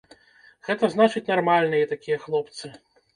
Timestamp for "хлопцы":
2.25-2.71